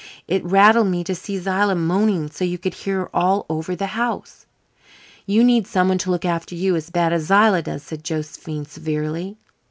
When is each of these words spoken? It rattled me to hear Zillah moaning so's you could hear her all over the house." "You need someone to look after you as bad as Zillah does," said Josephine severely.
It 0.27 0.43
rattled 0.43 0.87
me 0.87 1.03
to 1.03 1.13
hear 1.13 1.39
Zillah 1.39 1.75
moaning 1.75 2.31
so's 2.31 2.47
you 2.47 2.57
could 2.57 2.73
hear 2.73 3.01
her 3.01 3.15
all 3.15 3.45
over 3.51 3.75
the 3.75 3.85
house." 3.93 4.47
"You 5.27 5.43
need 5.43 5.67
someone 5.67 5.99
to 5.99 6.09
look 6.09 6.25
after 6.25 6.55
you 6.55 6.75
as 6.75 6.89
bad 6.89 7.13
as 7.13 7.27
Zillah 7.27 7.61
does," 7.61 7.83
said 7.83 8.03
Josephine 8.03 8.65
severely. 8.65 9.37